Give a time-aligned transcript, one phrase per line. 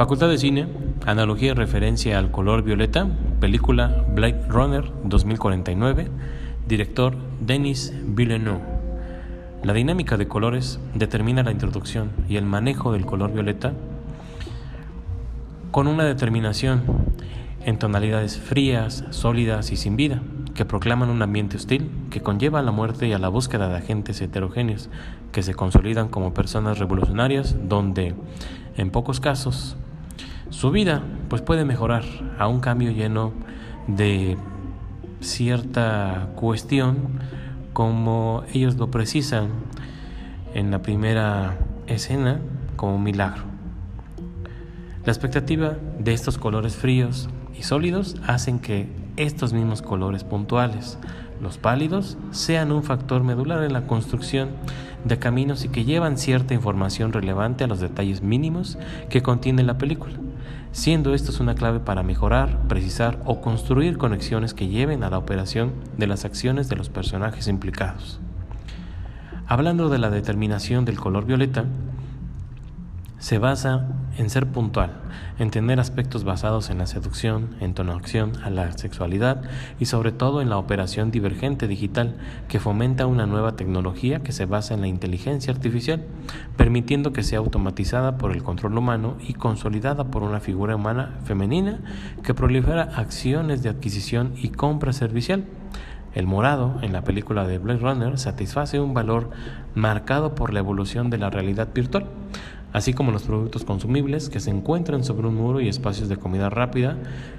[0.00, 0.66] Facultad de Cine,
[1.04, 3.06] analogía y referencia al color violeta,
[3.38, 6.08] película Blade Runner 2049,
[6.66, 8.62] director Denis Villeneuve.
[9.62, 13.74] La dinámica de colores determina la introducción y el manejo del color violeta
[15.70, 16.82] con una determinación
[17.66, 20.22] en tonalidades frías, sólidas y sin vida,
[20.54, 23.76] que proclaman un ambiente hostil que conlleva a la muerte y a la búsqueda de
[23.76, 24.88] agentes heterogéneos
[25.30, 28.14] que se consolidan como personas revolucionarias donde,
[28.78, 29.76] en pocos casos,
[30.60, 32.04] su vida pues puede mejorar
[32.38, 33.32] a un cambio lleno
[33.86, 34.36] de
[35.20, 37.18] cierta cuestión
[37.72, 39.48] como ellos lo precisan
[40.52, 42.40] en la primera escena
[42.76, 43.42] como un milagro.
[45.06, 48.86] La expectativa de estos colores fríos y sólidos hacen que
[49.16, 50.98] estos mismos colores puntuales,
[51.40, 54.50] los pálidos, sean un factor medular en la construcción
[55.06, 58.76] de caminos y que llevan cierta información relevante a los detalles mínimos
[59.08, 60.18] que contiene la película,
[60.72, 65.72] siendo estos una clave para mejorar, precisar o construir conexiones que lleven a la operación
[65.96, 68.20] de las acciones de los personajes implicados.
[69.46, 71.64] Hablando de la determinación del color violeta,
[73.20, 74.92] se basa en ser puntual,
[75.38, 79.42] en tener aspectos basados en la seducción, en tonación a la sexualidad
[79.78, 82.16] y sobre todo en la operación divergente digital
[82.48, 86.02] que fomenta una nueva tecnología que se basa en la inteligencia artificial,
[86.56, 91.78] permitiendo que sea automatizada por el control humano y consolidada por una figura humana femenina
[92.22, 95.44] que prolifera acciones de adquisición y compra servicial.
[96.14, 99.30] El morado, en la película de Blade Runner, satisface un valor
[99.74, 102.06] marcado por la evolución de la realidad virtual
[102.72, 106.50] así como los productos consumibles que se encuentran sobre un muro y espacios de comida
[106.50, 106.96] rápida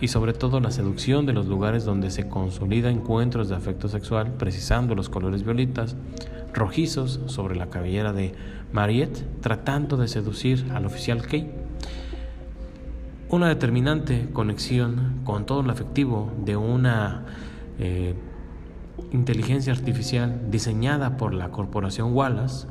[0.00, 4.32] y sobre todo la seducción de los lugares donde se consolida encuentros de afecto sexual,
[4.38, 5.96] precisando los colores violetas,
[6.52, 8.34] rojizos sobre la cabellera de
[8.72, 11.50] Mariette, tratando de seducir al oficial Kay.
[13.28, 17.24] Una determinante conexión con todo lo afectivo de una
[17.78, 18.14] eh,
[19.12, 22.66] inteligencia artificial diseñada por la corporación Wallace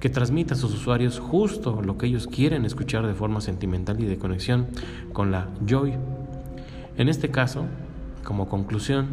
[0.00, 4.06] que transmita a sus usuarios justo lo que ellos quieren escuchar de forma sentimental y
[4.06, 4.66] de conexión
[5.12, 5.94] con la joy.
[6.96, 7.66] En este caso,
[8.24, 9.06] como conclusión,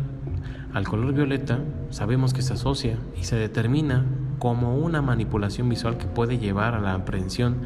[0.74, 1.60] al color violeta
[1.92, 4.06] sabemos que se asocia y se determina
[4.40, 7.58] como una manipulación visual que puede llevar a la aprehensión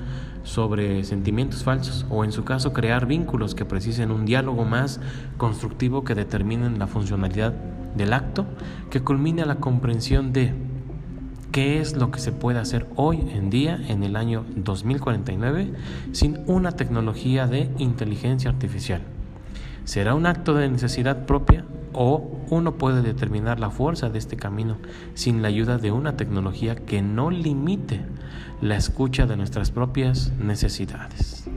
[0.43, 4.99] sobre sentimientos falsos o en su caso crear vínculos que precisen un diálogo más
[5.37, 7.53] constructivo que determinen la funcionalidad
[7.95, 8.45] del acto
[8.89, 10.53] que culmine a la comprensión de
[11.53, 15.71] ¿Qué es lo que se puede hacer hoy en día, en el año 2049,
[16.11, 19.03] sin una tecnología de inteligencia artificial?
[19.85, 24.77] ¿Será un acto de necesidad propia o uno puede determinar la fuerza de este camino
[25.13, 28.01] sin la ayuda de una tecnología que no limite
[28.61, 31.47] la escucha de nuestras propias necesidades?